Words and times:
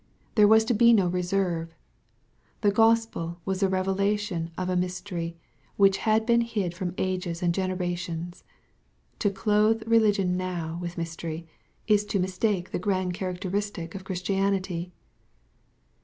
There 0.33 0.47
was 0.47 0.65
to 0.65 0.73
be 0.73 0.93
no 0.93 1.05
reserve. 1.09 1.75
The 2.61 2.71
Gospel 2.71 3.39
was 3.45 3.59
the 3.59 3.69
revelation 3.69 4.49
of 4.57 4.67
a 4.67 4.75
mys 4.75 4.99
tery, 4.99 5.35
which 5.77 5.97
had 5.97 6.25
been 6.25 6.41
hid 6.41 6.73
from 6.73 6.95
ages 6.97 7.43
and 7.43 7.53
generations. 7.53 8.43
To 9.19 9.29
clothe 9.29 9.83
religion 9.85 10.35
now 10.35 10.79
with 10.81 10.97
mystery, 10.97 11.45
is 11.85 12.03
to 12.05 12.19
mistake 12.19 12.71
the* 12.71 12.79
grand 12.79 13.13
characteristic 13.13 13.93
of 13.93 14.03
Christianity. 14.03 14.91